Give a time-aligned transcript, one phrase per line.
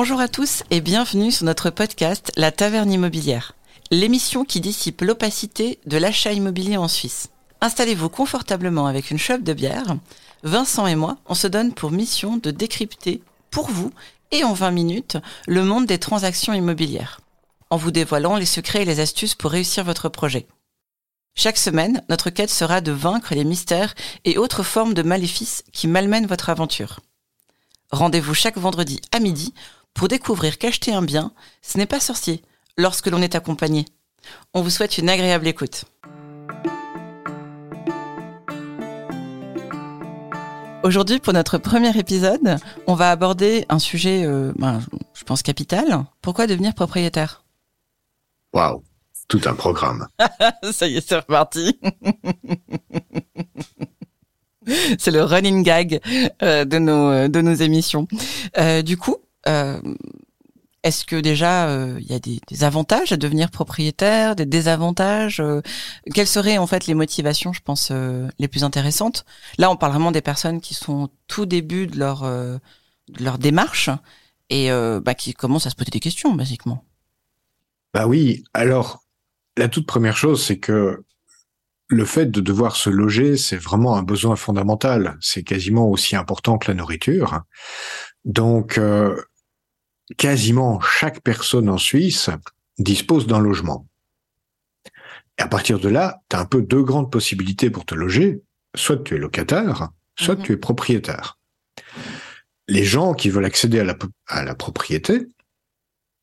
[0.00, 3.56] Bonjour à tous et bienvenue sur notre podcast La Taverne Immobilière,
[3.90, 7.30] l'émission qui dissipe l'opacité de l'achat immobilier en Suisse.
[7.60, 9.96] Installez-vous confortablement avec une chope de bière.
[10.44, 13.90] Vincent et moi, on se donne pour mission de décrypter pour vous
[14.30, 17.20] et en 20 minutes le monde des transactions immobilières,
[17.68, 20.46] en vous dévoilant les secrets et les astuces pour réussir votre projet.
[21.34, 25.88] Chaque semaine, notre quête sera de vaincre les mystères et autres formes de maléfices qui
[25.88, 27.00] malmènent votre aventure.
[27.90, 29.54] Rendez-vous chaque vendredi à midi
[29.98, 32.40] pour découvrir qu'acheter un bien, ce n'est pas sorcier
[32.76, 33.84] lorsque l'on est accompagné.
[34.54, 35.86] On vous souhaite une agréable écoute.
[40.84, 44.80] Aujourd'hui, pour notre premier épisode, on va aborder un sujet, euh, ben,
[45.14, 46.04] je pense, capital.
[46.22, 47.42] Pourquoi devenir propriétaire?
[48.52, 48.84] Waouh,
[49.26, 50.06] tout un programme.
[50.72, 51.76] Ça y est, c'est reparti.
[55.00, 56.00] c'est le running gag
[56.42, 58.06] euh, de nos de nos émissions.
[58.58, 59.27] Euh, du coup, euh,
[60.82, 61.68] est-ce que déjà
[61.98, 65.42] il y a des, avantages à devenir propriétaire, des désavantages
[66.14, 67.92] Quelles seraient en fait les motivations, je pense,
[68.38, 69.24] les plus intéressantes?
[69.58, 73.38] Là, on parle vraiment des personnes qui sont au tout début de leur de leur
[73.38, 73.90] démarche
[74.50, 74.70] et
[75.04, 76.84] bah, qui commencent à se poser des questions, basiquement.
[77.94, 78.44] Bah oui.
[78.54, 79.02] Alors,
[79.56, 81.04] la toute première chose, c'est que
[81.88, 85.16] le fait de devoir se loger, c'est vraiment un besoin fondamental.
[85.20, 87.42] C'est quasiment aussi important que la nourriture.
[88.24, 89.16] Donc, euh,
[90.16, 92.30] quasiment chaque personne en Suisse
[92.78, 93.86] dispose d'un logement.
[95.38, 98.42] Et à partir de là, tu as un peu deux grandes possibilités pour te loger.
[98.74, 100.42] Soit tu es locataire, soit mhm.
[100.42, 101.38] tu es propriétaire.
[102.66, 105.26] Les gens qui veulent accéder à la, à la propriété,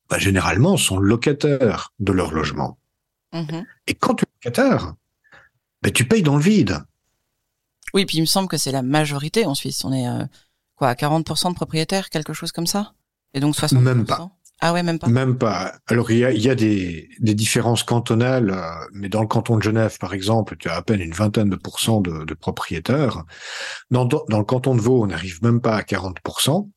[0.10, 2.78] bah, généralement, sont locataires de leur logement.
[3.34, 3.66] Mhm.
[3.88, 4.94] Et quand tu es locataire,
[5.82, 6.80] ben, tu payes dans le vide.
[7.94, 9.86] Oui, puis il me semble que c'est la majorité en Suisse.
[9.86, 10.26] On est euh,
[10.76, 12.95] quoi à 40% de propriétaires, quelque chose comme ça?
[13.36, 13.80] Et donc 60%.
[13.80, 14.32] Même pas.
[14.62, 15.08] Ah ouais, même pas.
[15.08, 15.74] Même pas.
[15.88, 19.58] Alors il y a, y a des, des, différences cantonales, euh, mais dans le canton
[19.58, 23.24] de Genève, par exemple, tu as à peine une vingtaine de pourcents de, de propriétaires.
[23.92, 26.70] Dans, dans, le canton de Vaud, on n'arrive même pas à 40%,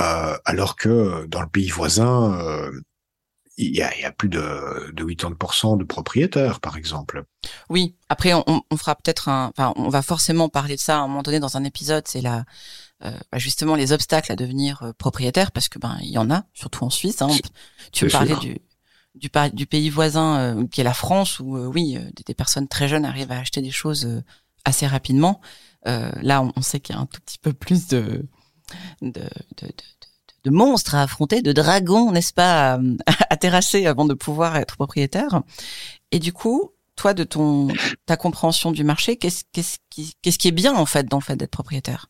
[0.00, 2.72] euh, alors que dans le pays voisin, euh,
[3.56, 7.22] il y a, y a, plus de, de 80% de propriétaires, par exemple.
[7.70, 7.94] Oui.
[8.08, 11.06] Après, on, on fera peut-être un, enfin, on va forcément parler de ça à un
[11.06, 12.08] moment donné dans un épisode.
[12.08, 12.44] C'est la,
[13.00, 16.44] bah, justement les obstacles à devenir euh, propriétaire, parce que ben il y en a,
[16.54, 17.22] surtout en Suisse.
[17.22, 17.28] Hein.
[17.92, 18.60] Tu parlais du,
[19.14, 22.88] du, du pays voisin euh, qui est la France, où euh, oui, des, personnes très
[22.88, 24.22] jeunes arrivent à acheter des choses
[24.64, 25.40] assez rapidement.
[25.84, 28.26] là, on, on sait qu'il y a un tout petit peu plus de,
[29.02, 29.72] de, de, de
[30.44, 32.78] de monstres à affronter, de dragons, n'est-ce pas,
[33.30, 35.42] à, terrasser avant de pouvoir être propriétaire.
[36.10, 37.68] Et du coup, toi, de ton
[38.06, 41.22] ta compréhension du marché, qu'est-ce qu'est-ce qui qu'est-ce qui est bien en fait dans le
[41.22, 42.06] fait d'être propriétaire?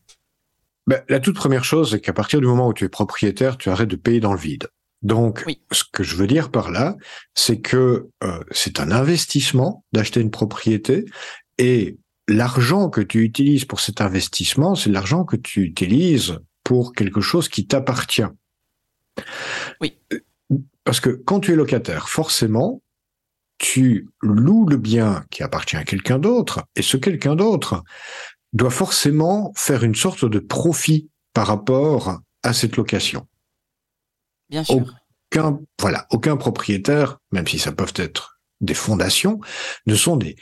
[0.87, 3.69] Ben, La toute première chose, c'est qu'à partir du moment où tu es propriétaire, tu
[3.69, 4.67] arrêtes de payer dans le vide.
[5.01, 6.95] Donc, ce que je veux dire par là,
[7.35, 11.05] c'est que euh, c'est un investissement d'acheter une propriété
[11.57, 11.97] et
[12.27, 17.49] l'argent que tu utilises pour cet investissement, c'est l'argent que tu utilises pour quelque chose
[17.49, 18.25] qui t'appartient.
[19.79, 19.99] Oui.
[20.83, 22.81] Parce que quand tu es locataire, forcément,
[23.57, 27.83] tu loues le bien qui appartient à quelqu'un d'autre, et ce quelqu'un d'autre
[28.55, 33.27] doit forcément faire une sorte de profit par rapport à cette location.
[34.49, 34.75] Bien sûr.
[35.31, 39.39] Aucun, voilà, aucun propriétaire, même si ça peuvent être des fondations,
[39.85, 40.37] ne sont des,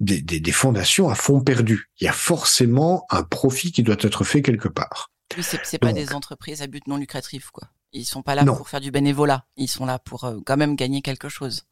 [0.00, 1.90] des, des, des fondations à fond perdu.
[2.00, 5.10] Il y a forcément un profit qui doit être fait quelque part.
[5.36, 7.68] Oui, c'est pas des entreprises à but non lucratif, quoi.
[7.92, 9.46] Ils sont pas là pour faire du bénévolat.
[9.56, 11.64] Ils sont là pour euh, quand même gagner quelque chose.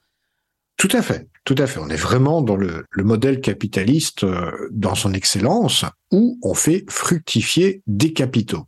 [0.76, 1.80] Tout à fait, tout à fait.
[1.80, 6.84] On est vraiment dans le, le modèle capitaliste euh, dans son excellence où on fait
[6.88, 8.66] fructifier des capitaux.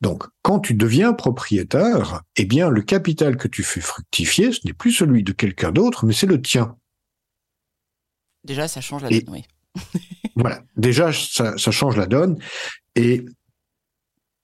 [0.00, 4.72] Donc, quand tu deviens propriétaire, eh bien, le capital que tu fais fructifier, ce n'est
[4.72, 6.76] plus celui de quelqu'un d'autre, mais c'est le tien.
[8.44, 9.44] Déjà, ça change la donne, oui.
[10.36, 10.62] voilà.
[10.76, 12.38] Déjà, ça, ça change la donne.
[12.96, 13.24] Et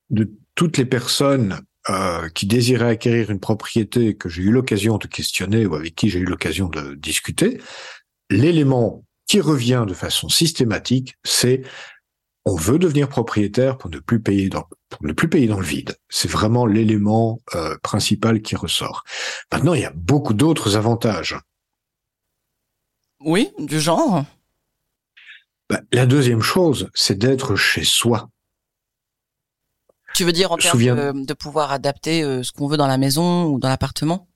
[0.09, 5.07] de toutes les personnes euh, qui désiraient acquérir une propriété que j'ai eu l'occasion de
[5.07, 7.61] questionner ou avec qui j'ai eu l'occasion de discuter,
[8.31, 11.63] l'élément qui revient de façon systématique, c'est
[12.45, 15.67] on veut devenir propriétaire pour ne plus payer dans pour ne plus payer dans le
[15.67, 15.97] vide.
[16.09, 19.05] C'est vraiment l'élément euh, principal qui ressort.
[19.53, 21.37] Maintenant, il y a beaucoup d'autres avantages.
[23.21, 24.25] Oui, du genre?
[25.69, 28.31] Bah, la deuxième chose, c'est d'être chez soi.
[30.21, 33.47] Tu veux dire en termes de, pouvoir adapter euh, ce qu'on veut dans la maison
[33.47, 34.29] ou dans l'appartement?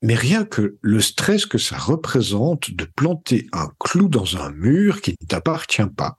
[0.00, 5.02] Mais rien que le stress que ça représente de planter un clou dans un mur
[5.02, 6.16] qui ne t'appartient pas,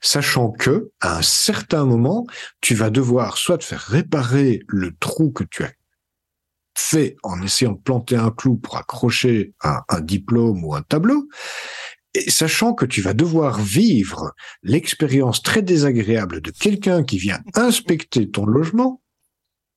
[0.00, 2.28] sachant que à un certain moment,
[2.60, 5.72] tu vas devoir soit faire réparer le trou que tu as
[6.78, 11.26] fait en essayant de planter un clou pour accrocher un, un diplôme ou un tableau,
[12.16, 18.30] et sachant que tu vas devoir vivre l'expérience très désagréable de quelqu'un qui vient inspecter
[18.30, 19.02] ton logement.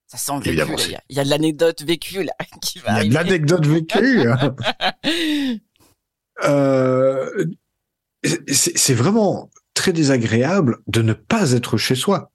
[0.08, 0.96] Ça sent le vécu.
[1.10, 3.04] Il y, a de l'anecdote vécue là qui va.
[3.04, 4.28] Il y a de l'anecdote vécue.
[4.30, 4.56] Hein.
[6.44, 7.46] euh,
[8.48, 12.32] c'est vraiment très désagréable de ne pas être chez soi.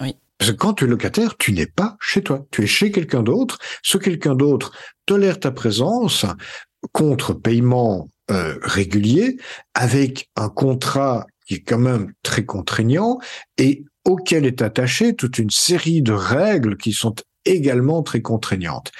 [0.00, 0.16] Oui.
[0.38, 2.46] Parce que quand tu es locataire, tu n'es pas chez toi.
[2.50, 3.58] Tu es chez quelqu'un d'autre.
[3.82, 4.72] Ce quelqu'un d'autre
[5.06, 6.26] tolère ta présence
[6.96, 9.36] contre paiement euh, régulier,
[9.74, 13.18] avec un contrat qui est quand même très contraignant
[13.58, 17.14] et auquel est attachée toute une série de règles qui sont
[17.44, 18.92] également très contraignantes.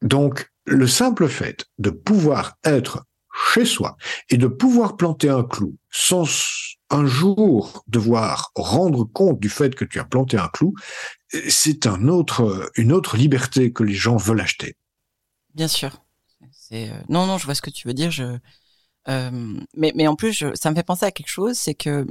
[0.00, 3.02] Donc, le simple fait de pouvoir être
[3.52, 3.96] chez soi
[4.30, 6.24] et de pouvoir planter un clou sans
[6.88, 10.72] un jour devoir rendre compte du fait que tu as planté un clou,
[11.48, 14.76] c'est un autre, une autre liberté que les gens veulent acheter.
[15.56, 16.04] Bien sûr.
[16.72, 18.10] Euh, non, non, je vois ce que tu veux dire.
[18.10, 18.38] Je,
[19.08, 22.06] euh, mais, mais en plus, ça me fait penser à quelque chose, c'est que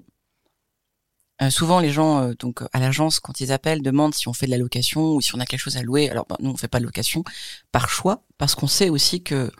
[1.42, 4.52] euh, souvent les gens donc à l'agence quand ils appellent demandent si on fait de
[4.52, 6.10] la location ou si on a quelque chose à louer.
[6.10, 7.24] Alors ben, nous on fait pas de location
[7.72, 9.52] par choix parce qu'on sait aussi que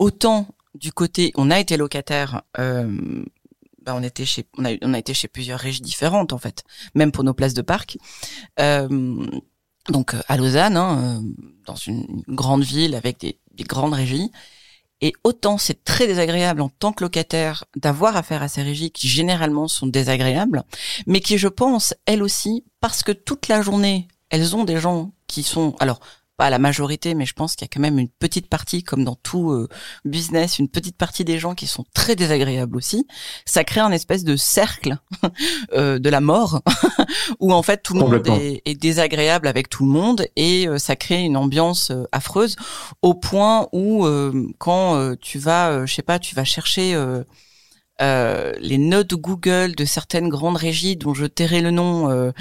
[0.00, 2.42] autant du côté, on a été locataire.
[2.58, 3.24] Euh,
[3.82, 6.64] bah on était chez, on a, on a été chez plusieurs régies différentes en fait,
[6.94, 7.96] même pour nos places de parc.
[8.58, 9.26] Euh,
[9.88, 14.30] donc à Lausanne, hein, euh, dans une grande ville avec des, des grandes régies.
[15.02, 19.08] Et autant c'est très désagréable en tant que locataire d'avoir affaire à ces régies qui
[19.08, 20.62] généralement sont désagréables,
[21.06, 25.12] mais qui je pense elles aussi parce que toute la journée elles ont des gens
[25.26, 26.00] qui sont alors
[26.40, 29.04] pas la majorité, mais je pense qu'il y a quand même une petite partie, comme
[29.04, 29.68] dans tout euh,
[30.06, 33.06] business, une petite partie des gens qui sont très désagréables aussi.
[33.44, 34.96] Ça crée un espèce de cercle
[35.74, 36.62] euh, de la mort,
[37.40, 38.22] où en fait tout le monde
[38.64, 42.56] est, désagréable avec tout le monde, et euh, ça crée une ambiance affreuse,
[43.02, 44.06] au point où
[44.56, 46.98] quand tu vas, je sais pas, tu vas chercher
[48.00, 52.32] les notes Google de certaines grandes régies dont je tairai le nom,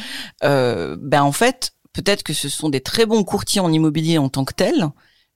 [0.42, 4.46] ben en fait peut-être que ce sont des très bons courtiers en immobilier en tant
[4.46, 4.88] que tels,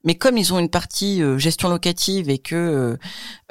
[0.02, 2.96] mais comme ils ont une partie euh, gestion locative et que euh,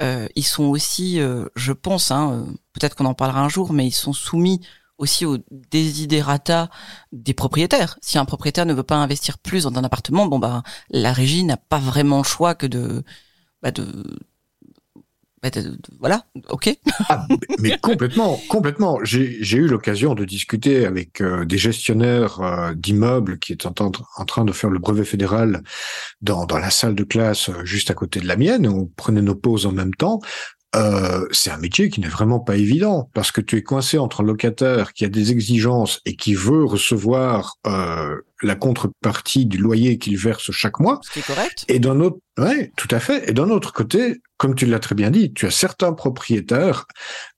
[0.02, 1.20] euh, ils sont aussi,
[1.54, 4.60] je pense, hein, peut-être qu'on en parlera un jour, mais ils sont soumis
[4.98, 6.70] aussi aux desiderata
[7.12, 7.98] des propriétaires.
[8.00, 11.44] Si un propriétaire ne veut pas investir plus dans un appartement, bon bah la régie
[11.44, 13.04] n'a pas vraiment le choix que de
[13.62, 14.04] bah, de
[16.00, 16.76] voilà, ok.
[17.08, 17.26] Ah,
[17.58, 18.98] mais complètement, complètement.
[19.02, 24.24] J'ai eu l'occasion de discuter avec euh, des gestionnaires euh, d'immeubles qui étaient en, en,
[24.24, 25.62] train de faire le brevet fédéral
[26.20, 28.66] dans, dans la salle de classe euh, juste à côté de la mienne.
[28.66, 30.20] On prenait nos pauses en même temps.
[30.74, 34.22] Euh, c'est un métier qui n'est vraiment pas évident parce que tu es coincé entre
[34.22, 39.98] un locataire qui a des exigences et qui veut recevoir euh, la contrepartie du loyer
[39.98, 41.00] qu'il verse chaque mois.
[41.12, 41.64] C'est correct.
[41.68, 43.28] Et d'un autre, ouais, tout à fait.
[43.28, 46.86] Et d'un autre côté, comme tu l'as très bien dit, tu as certains propriétaires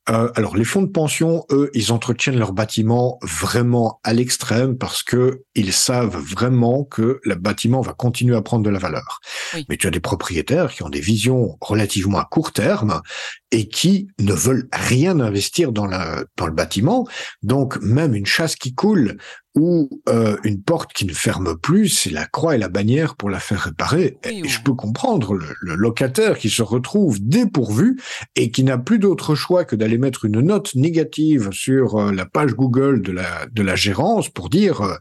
[0.09, 5.03] euh, alors les fonds de pension, eux, ils entretiennent leur bâtiment vraiment à l'extrême parce
[5.03, 9.21] que ils savent vraiment que le bâtiment va continuer à prendre de la valeur.
[9.69, 13.03] Mais tu as des propriétaires qui ont des visions relativement à court terme
[13.51, 17.07] et qui ne veulent rien investir dans, la, dans le bâtiment.
[17.43, 19.19] Donc même une chasse qui coule
[19.57, 23.31] ou euh, une porte qui ne ferme plus, c'est la croix et la bannière pour
[23.31, 24.19] la faire réparer.
[24.25, 27.99] et je peux comprendre le, le, locataire qui se retrouve dépourvu
[28.37, 32.27] et qui n'a plus d'autre choix que d'aller mettre une note négative sur euh, la
[32.27, 34.97] page Google de la, de la gérance pour dire euh,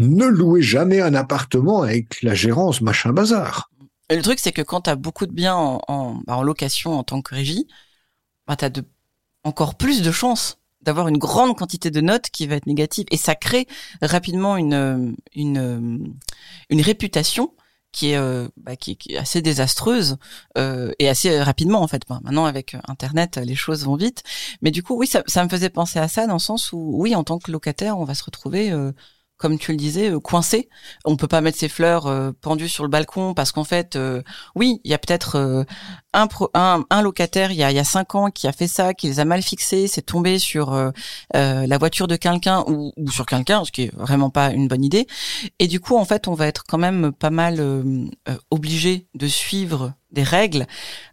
[0.00, 3.70] ne louez jamais un appartement avec la gérance machin bazar.
[4.08, 6.42] Et le truc, c'est que quand tu as beaucoup de biens en, en, bah, en,
[6.42, 7.68] location en tant que régie,
[8.48, 8.82] bah, tu as de,
[9.44, 13.16] encore plus de chances d'avoir une grande quantité de notes qui va être négative et
[13.16, 13.66] ça crée
[14.02, 16.14] rapidement une une
[16.70, 17.52] une réputation
[17.92, 20.16] qui est, euh, bah, qui, est assez désastreuse
[20.56, 22.08] euh, et assez rapidement en fait.
[22.08, 24.22] maintenant avec Internet, les choses vont vite.
[24.62, 26.92] Mais du coup, oui, ça, ça, me faisait penser à ça dans le sens où,
[26.94, 28.92] oui, en tant que locataire, on va se retrouver euh,
[29.40, 30.68] comme tu le disais, euh, coincé.
[31.06, 34.22] On peut pas mettre ses fleurs euh, pendues sur le balcon parce qu'en fait, euh,
[34.54, 35.64] oui, il y a peut-être
[36.12, 39.18] un, locataire il y a, y a cinq ans qui a fait ça, qui les
[39.18, 40.92] a mal fixés, c'est tombé sur
[41.32, 44.84] la voiture de quelqu'un ou, ou, sur quelqu'un, ce qui est vraiment pas une bonne
[44.84, 45.06] idée.
[45.58, 47.64] Et du coup, en fait, on va être quand même pas mal
[48.50, 50.66] obligé de suivre des règles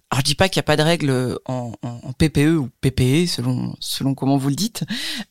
[0.10, 1.74] alors je dis pas qu'il n'y a pas de règles en,
[2.18, 4.86] PPE ou PPE selon selon comment vous le dites.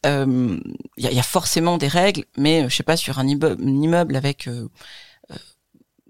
[0.04, 0.60] Euh,
[0.98, 4.16] il y, a, y, a, forcément des règles, mais je sais pas sur un immeuble,
[4.16, 4.68] avec euh,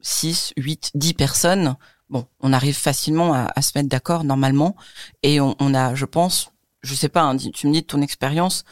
[0.02, 1.76] 6, 8, 10 personnes,
[2.10, 4.74] bon, on arrive facilement à, se mettre d'accord normalement,
[5.22, 6.50] et on, on, a, je pense,
[6.82, 8.64] je sais pas, hein, tu me dis de ton expérience,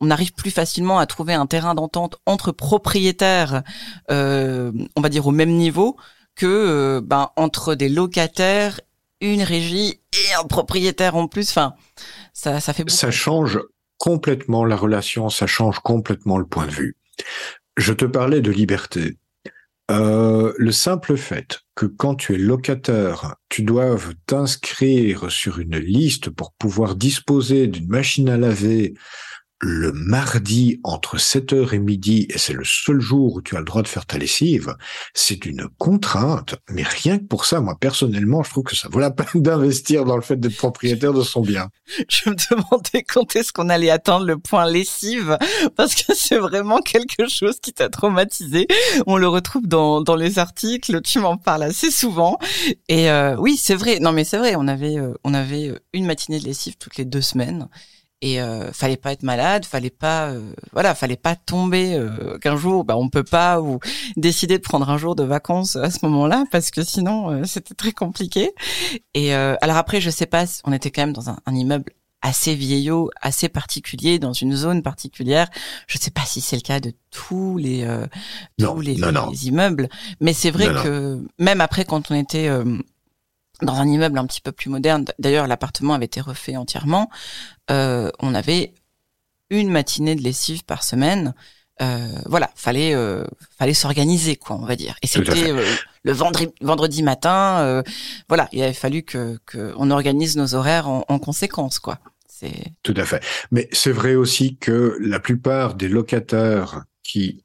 [0.00, 3.62] on arrive plus facilement à trouver un terrain d'entente entre propriétaires,
[4.10, 5.96] euh, on va dire au même niveau,
[6.40, 8.80] que euh, ben, entre des locataires,
[9.20, 11.50] une régie et un propriétaire en plus.
[11.50, 11.74] Enfin,
[12.32, 12.96] ça, ça fait beaucoup.
[12.96, 13.60] Ça change
[13.98, 16.96] complètement la relation, ça change complètement le point de vue.
[17.76, 19.18] Je te parlais de liberté.
[19.90, 26.30] Euh, le simple fait que quand tu es locataire, tu doives t'inscrire sur une liste
[26.30, 28.94] pour pouvoir disposer d'une machine à laver,
[29.60, 33.64] le mardi entre 7h et midi, et c'est le seul jour où tu as le
[33.66, 34.74] droit de faire ta lessive,
[35.12, 36.54] c'est une contrainte.
[36.70, 40.04] Mais rien que pour ça, moi personnellement, je trouve que ça vaut la peine d'investir
[40.04, 41.68] dans le fait d'être propriétaire de son bien.
[42.08, 45.36] Je me demandais quand est-ce qu'on allait atteindre le point lessive,
[45.76, 48.66] parce que c'est vraiment quelque chose qui t'a traumatisé.
[49.06, 52.38] On le retrouve dans, dans les articles, tu m'en parles assez souvent.
[52.88, 53.98] Et euh, oui, c'est vrai.
[54.00, 54.54] Non, mais c'est vrai.
[54.56, 57.68] On avait euh, on avait une matinée de lessive toutes les deux semaines
[58.22, 62.56] et euh, fallait pas être malade, fallait pas euh, voilà, fallait pas tomber euh, qu'un
[62.56, 63.80] jour bah on peut pas ou
[64.16, 67.74] décider de prendre un jour de vacances à ce moment-là parce que sinon euh, c'était
[67.74, 68.52] très compliqué.
[69.14, 72.54] Et alors après je sais pas, on était quand même dans un, un immeuble assez
[72.54, 75.48] vieillot, assez particulier dans une zone particulière.
[75.86, 77.86] Je sais pas si c'est le cas de tous les
[78.58, 79.88] tous les, les, immeubles,
[80.20, 82.50] mais c'est vrai que même après quand on était
[83.62, 85.04] dans un immeuble un petit peu plus moderne.
[85.18, 87.10] D'ailleurs, l'appartement avait été refait entièrement.
[87.70, 88.74] Euh, on avait
[89.50, 91.34] une matinée de lessive par semaine.
[91.82, 93.24] Euh, voilà, fallait euh,
[93.58, 94.96] fallait s'organiser quoi, on va dire.
[95.02, 95.64] Et c'était euh,
[96.02, 97.82] le vendredi, vendredi matin.
[98.28, 101.98] Voilà, il avait fallu que, que on organise nos horaires en, en conséquence quoi.
[102.28, 103.22] C'est tout à fait.
[103.50, 107.44] Mais c'est vrai aussi que la plupart des locataires qui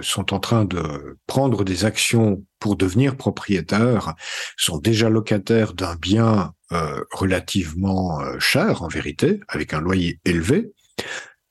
[0.00, 4.14] sont en train de prendre des actions pour devenir propriétaires,
[4.56, 10.72] sont déjà locataires d'un bien euh, relativement euh, cher en vérité, avec un loyer élevé.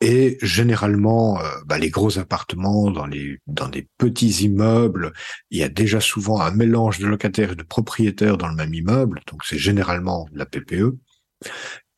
[0.02, 5.14] Et généralement, bah, les gros appartements dans les dans des petits immeubles,
[5.52, 8.74] il y a déjà souvent un mélange de locataires et de propriétaires dans le même
[8.74, 10.98] immeuble, donc c'est généralement la PPE.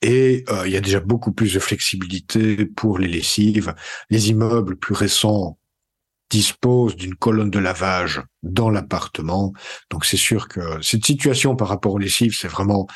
[0.04, 3.74] Et il y a déjà beaucoup plus de flexibilité pour les lessives.
[4.12, 5.58] Les immeubles plus récents
[6.30, 9.54] dispose d'une colonne de lavage dans l'appartement.
[9.90, 12.88] Donc c'est sûr que cette situation par rapport aux lessives, c'est vraiment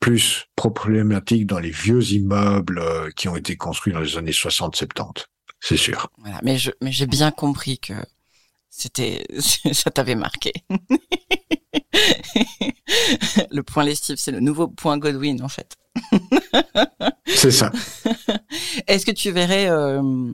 [0.00, 5.24] plus problématique dans les vieux immeubles euh, qui ont été construits dans les années 60-70.
[5.60, 6.08] C'est sûr.
[6.18, 7.92] Voilà, mais je mais j'ai bien compris que
[8.70, 9.26] c'était
[9.72, 10.52] ça t'avait marqué.
[13.50, 15.76] le point lessive, c'est le nouveau point Godwin en fait.
[17.26, 17.70] c'est ça.
[18.86, 20.32] Est-ce que tu verrais euh,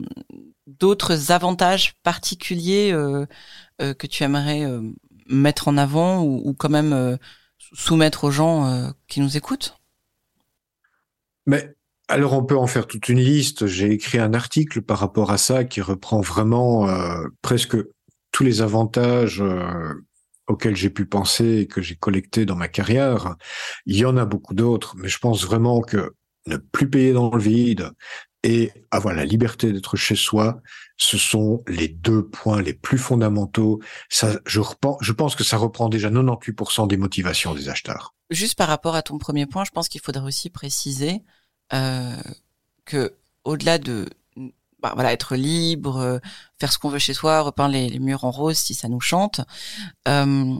[0.79, 3.25] d'autres avantages particuliers euh,
[3.81, 4.81] euh, que tu aimerais euh,
[5.27, 7.17] mettre en avant ou, ou quand même
[7.73, 9.77] soumettre aux gens qui nous écoutent?
[11.45, 11.75] Mais
[12.07, 13.67] alors on peut en faire toute une liste.
[13.67, 16.87] J'ai écrit un article par rapport à ça qui reprend vraiment
[17.41, 17.75] presque
[18.31, 19.43] tous les avantages
[20.47, 23.35] auxquels j'ai pu penser et que j'ai collecté dans ma carrière.
[23.85, 26.13] Il y en a beaucoup d'autres, mais je pense vraiment que
[26.47, 27.91] ne plus payer dans le vide,
[28.47, 30.61] et avoir la liberté d'être chez soi,
[30.95, 33.81] ce sont les deux points les plus fondamentaux.
[34.09, 34.61] Ça, je,
[35.11, 38.15] pense que ça reprend déjà 98% des motivations des acheteurs.
[38.29, 41.23] Juste par rapport à ton premier point, je pense qu'il faudrait aussi préciser
[41.73, 42.15] euh,
[42.85, 44.07] que au-delà de
[44.79, 46.19] bah, voilà être libre, euh,
[46.57, 49.41] faire ce qu'on veut chez soi, repeindre les, murs en rose si ça nous chante.
[50.07, 50.55] Euh,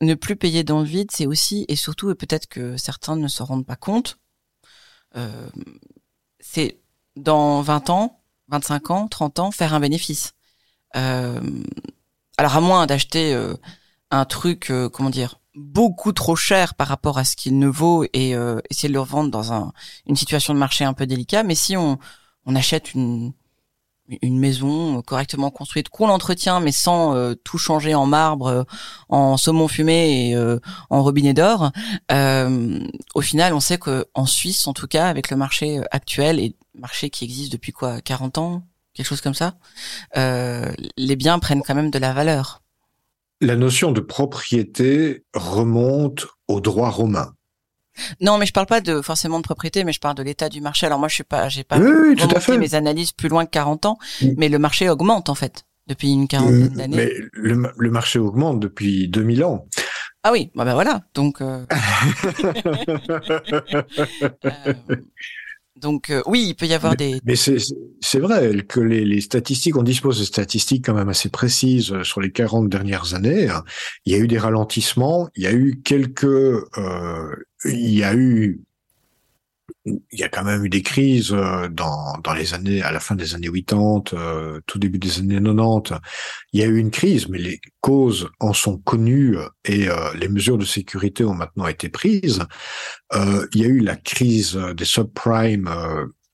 [0.00, 3.28] ne plus payer dans le vide, c'est aussi et surtout, et peut-être que certains ne
[3.28, 4.18] se rendent pas compte,
[5.16, 5.48] euh,
[6.40, 6.81] c'est
[7.16, 10.34] dans 20 ans, 25 ans, 30 ans, faire un bénéfice.
[10.96, 11.40] Euh,
[12.36, 13.54] alors à moins d'acheter euh,
[14.10, 18.04] un truc, euh, comment dire, beaucoup trop cher par rapport à ce qu'il ne vaut
[18.14, 18.34] et
[18.70, 19.72] essayer de le revendre dans un,
[20.06, 21.42] une situation de marché un peu délicat.
[21.42, 21.98] Mais si on,
[22.46, 23.34] on achète une,
[24.20, 28.62] une maison correctement construite, qu'on l'entretient mais sans euh, tout changer en marbre, euh,
[29.08, 30.58] en saumon fumé et euh,
[30.90, 31.70] en robinet d'or.
[32.10, 36.54] au final, on sait que en Suisse, en tout cas, avec le marché actuel et
[36.74, 39.56] marché qui existe depuis quoi, 40 ans, quelque chose comme ça,
[40.14, 42.62] les biens prennent quand même de la valeur.
[43.40, 47.34] La notion de propriété remonte au droit romain.
[48.20, 50.60] Non, mais je parle pas de forcément de propriété, mais je parle de l'état du
[50.60, 50.86] marché.
[50.86, 52.16] Alors moi, je suis pas, j'ai pas oui,
[52.58, 53.98] mes analyses plus loin que 40 ans,
[54.36, 56.96] mais le marché augmente en fait depuis une quarantaine mm, d'années.
[56.96, 59.66] Mais le, marché augmente depuis 2000 ans.
[60.22, 61.02] Ah oui, bah ben voilà.
[61.14, 61.66] Donc, euh...
[64.44, 64.74] euh
[65.82, 67.20] donc euh, oui, il peut y avoir des.
[67.24, 71.92] Mais c'est vrai que les, les, statistiques, on dispose de statistiques quand même assez précises
[71.92, 73.48] euh, sur les 40 dernières années.
[73.48, 73.64] Hein.
[74.06, 77.34] Il y a eu des ralentissements, il y a eu quelques, euh,
[77.64, 78.60] il y a eu
[79.84, 83.00] il y a quand même eu des crises euh, dans, dans les années, à la
[83.00, 85.94] fin des années 80, euh, tout début des années 90.
[86.52, 90.28] Il y a eu une crise, mais les causes en sont connues et euh, les
[90.28, 92.44] mesures de sécurité ont maintenant été prises.
[93.14, 95.70] il y a eu la crise des subprimes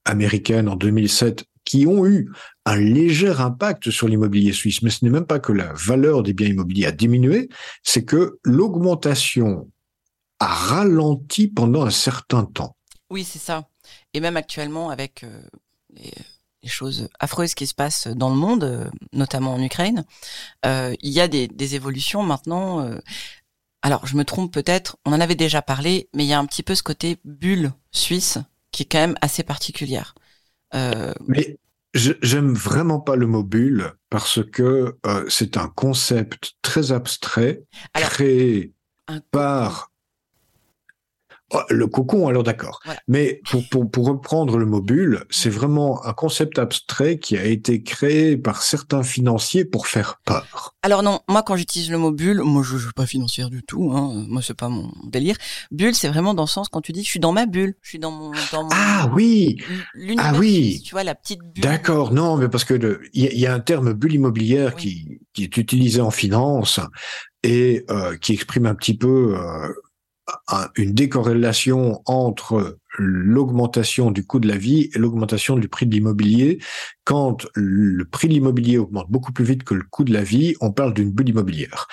[0.04, 2.30] américaines en 2007 qui ont eu
[2.64, 4.82] un léger impact sur l'immobilier suisse.
[4.82, 7.48] Mais ce n'est même pas que la valeur des biens immobiliers a diminué,
[7.82, 9.70] c'est que l'augmentation
[10.40, 12.77] a ralenti pendant un certain temps.
[13.10, 13.68] Oui, c'est ça.
[14.14, 15.42] Et même actuellement, avec euh,
[15.94, 16.12] les,
[16.66, 20.04] choses affreuses qui se passent dans le monde, euh, notamment en Ukraine,
[20.66, 22.86] euh, il y a des, évolutions maintenant.
[23.80, 26.46] alors, je me trompe peut-être, on en avait déjà parlé, mais il y a un
[26.46, 28.38] petit peu ce côté bulle suisse
[28.70, 30.14] qui est quand même assez particulière.
[30.74, 31.58] Mais
[31.94, 34.98] j'aime vraiment pas le mot bulle parce que
[35.30, 37.62] c'est un concept très abstrait
[37.94, 38.74] créé
[39.30, 39.90] par
[41.54, 42.80] Oh, le cocon, alors d'accord.
[43.06, 47.44] Mais pour, pour, pour, reprendre le mot bulle, c'est vraiment un concept abstrait qui a
[47.44, 50.74] été créé par certains financiers pour faire peur.
[50.82, 53.62] Alors non, moi quand j'utilise le mot bulle, moi je, ne suis pas financière du
[53.62, 55.36] tout, hein, moi c'est pas mon délire.
[55.70, 57.88] Bulle, c'est vraiment dans le sens quand tu dis je suis dans ma bulle, je
[57.88, 58.30] suis dans mon...
[58.52, 59.56] Dans mon ah oui
[60.18, 61.64] Ah oui Tu vois, la petite bulle.
[61.64, 65.56] D'accord, non, mais parce que il y, a un terme bulle immobilière qui, qui est
[65.56, 66.78] utilisé en finance
[67.42, 69.34] et euh, qui exprime un petit peu...
[69.34, 69.72] Euh,
[70.76, 76.58] une décorrélation entre l'augmentation du coût de la vie et l'augmentation du prix de l'immobilier.
[77.04, 80.54] Quand le prix de l'immobilier augmente beaucoup plus vite que le coût de la vie,
[80.60, 81.86] on parle d'une bulle immobilière.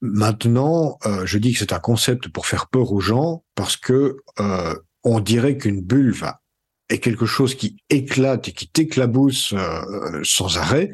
[0.00, 4.16] Maintenant, euh, je dis que c'est un concept pour faire peur aux gens parce que
[4.40, 4.74] euh,
[5.04, 6.42] on dirait qu'une bulle va
[6.88, 10.90] est quelque chose qui éclate et qui t'éclabousse euh, sans arrêt,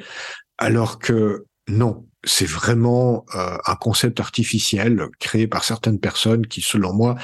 [0.59, 6.92] alors que non, c'est vraiment euh, un concept artificiel créé par certaines personnes qui, selon
[6.92, 7.16] moi,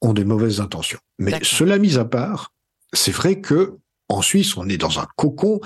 [0.00, 0.98] ont des mauvaises intentions.
[1.18, 2.52] Mais cela mis à part,
[2.92, 5.60] c'est vrai que en Suisse, on est dans un cocon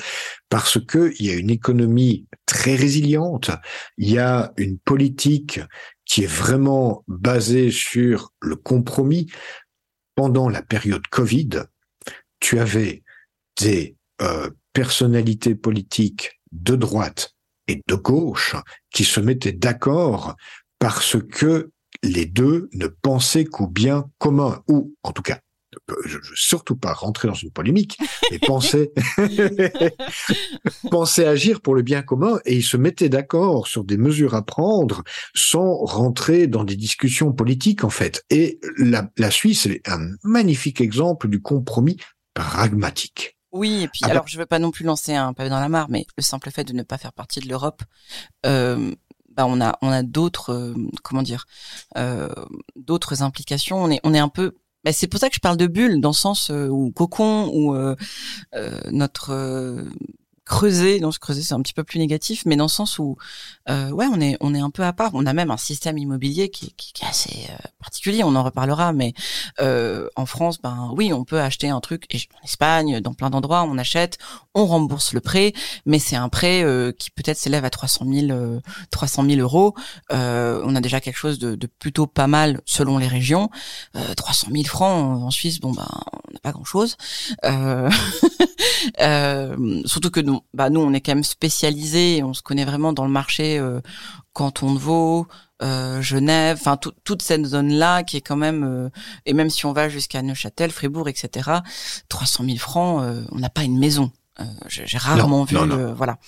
[0.49, 3.51] parce que il y a une économie très résiliente,
[3.99, 5.61] il y a une politique
[6.05, 9.27] qui est vraiment basée sur le compromis.
[10.14, 11.64] Pendant la période Covid,
[12.40, 13.03] tu avais
[13.61, 17.36] des euh, personnalités politiques de droite
[17.68, 18.57] et de gauche
[18.90, 20.37] qui se mettaient d'accord
[20.79, 21.70] parce que
[22.02, 25.38] les deux ne pensaient qu'au bien commun, ou en tout cas,
[26.07, 27.98] je ne veux surtout pas rentrer dans une polémique,
[28.31, 28.92] mais pensaient,
[30.90, 34.44] pensaient agir pour le bien commun et ils se mettaient d'accord sur des mesures à
[34.44, 35.02] prendre
[35.35, 38.24] sans rentrer dans des discussions politiques en fait.
[38.31, 41.98] Et la, la Suisse est un magnifique exemple du compromis
[42.35, 43.36] pragmatique.
[43.57, 45.61] Oui, et puis ah bah alors je veux pas non plus lancer un pavé dans
[45.61, 47.83] la mare, mais le simple fait de ne pas faire partie de l'Europe,
[48.45, 48.95] euh,
[49.31, 51.47] bah on a on a d'autres euh, comment dire
[51.97, 52.29] euh,
[52.77, 53.83] d'autres implications.
[53.83, 56.01] On est on est un peu bah c'est pour ça que je parle de bulle
[56.01, 57.75] dans le sens où cocon ou
[58.90, 59.33] notre
[60.46, 63.16] creuser, donc creuser c'est un petit peu plus négatif, mais dans le sens où
[63.68, 65.11] euh, ouais on est on est un peu à part.
[65.14, 68.24] On a même un système immobilier qui, qui, qui est assez euh, particulier.
[68.24, 69.14] On en reparlera, mais
[69.61, 72.06] euh, en France, ben oui, on peut acheter un truc.
[72.14, 74.18] Et en Espagne, dans plein d'endroits, on achète,
[74.54, 75.52] on rembourse le prêt,
[75.85, 79.74] mais c'est un prêt euh, qui peut-être s'élève à 300 000 300 000 euros.
[80.12, 83.50] Euh, on a déjà quelque chose de, de, plutôt pas mal selon les régions.
[84.16, 85.88] 300 000 francs en Suisse, bon ben
[86.28, 86.96] on n'a pas grand chose.
[89.87, 93.05] surtout que nous bah nous, on est quand même spécialisé, on se connaît vraiment dans
[93.05, 93.81] le marché euh,
[94.33, 95.27] Canton de Vaud,
[95.62, 98.88] euh, Genève, enfin toute cette zone-là qui est quand même, euh,
[99.25, 101.51] et même si on va jusqu'à Neuchâtel, Fribourg, etc.,
[102.09, 104.11] 300 000 francs, on n'a pas une maison.
[104.40, 105.57] Euh, j'ai rarement vu,
[105.96, 106.18] voilà.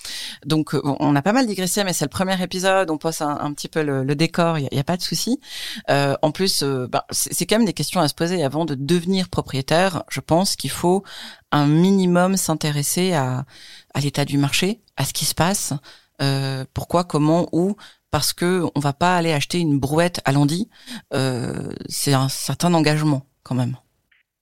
[0.45, 2.89] Donc on a pas mal digressé, mais c'est le premier épisode.
[2.89, 5.39] On pose un, petit peu le, décor, il y, a, pas de souci.
[5.87, 10.03] en plus, bah, c'est quand même des questions à se poser avant de devenir propriétaire.
[10.09, 11.03] Je pense qu'il faut
[11.51, 13.45] un minimum s'intéresser à,
[13.93, 15.73] à l'état du marché, à ce qui se passe,
[16.21, 17.75] euh, pourquoi, comment, où,
[18.11, 20.69] parce que on va pas aller acheter une brouette à Landy.
[21.13, 23.77] Euh, c'est un certain engagement quand même.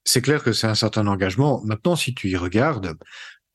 [0.04, 1.62] C'est clair que c'est un certain engagement.
[1.66, 2.98] Maintenant, si tu y regardes,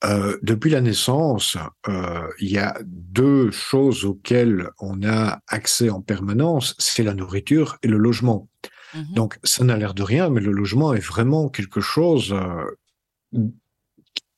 [0.05, 1.57] euh, depuis la naissance,
[1.89, 7.79] euh, il y a deux choses auxquelles on a accès en permanence, c'est la nourriture
[7.83, 8.49] et le logement.
[8.95, 9.15] Mhm.
[9.15, 13.49] Donc, ça n'a l'air de rien, mais le logement est vraiment quelque chose euh,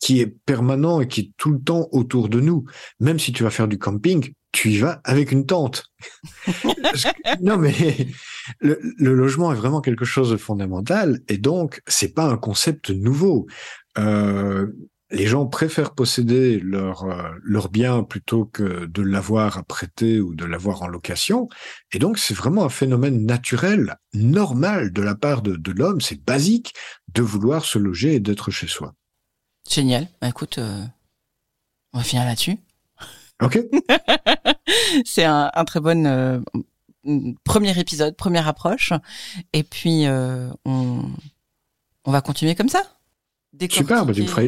[0.00, 2.64] qui est permanent et qui est tout le temps autour de nous.
[3.00, 5.86] Même si tu vas faire du camping, tu y vas avec une tente.
[7.40, 7.74] non, mais
[8.60, 13.46] le, logement est vraiment quelque chose de fondamental et donc c'est pas un concept nouveau.
[13.98, 14.66] Euh,
[15.14, 20.34] les gens préfèrent posséder leur, euh, leur bien plutôt que de l'avoir à prêter ou
[20.34, 21.48] de l'avoir en location.
[21.92, 26.00] Et donc, c'est vraiment un phénomène naturel, normal de la part de, de l'homme.
[26.00, 26.74] C'est basique
[27.12, 28.94] de vouloir se loger et d'être chez soi.
[29.70, 30.08] Génial.
[30.20, 30.84] Bah, écoute, euh,
[31.92, 32.58] on va finir là-dessus.
[33.42, 33.58] OK.
[35.04, 36.40] c'est un, un, très bon euh,
[37.44, 38.92] premier épisode, première approche.
[39.52, 41.10] Et puis, on,
[42.04, 42.82] on va continuer comme ça.
[43.70, 44.42] Super, bah, tu me feras,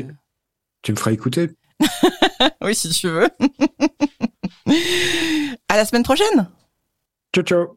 [0.86, 1.50] tu me feras écouter.
[2.62, 3.28] oui, si tu veux.
[5.68, 6.48] à la semaine prochaine.
[7.34, 7.76] Ciao, ciao.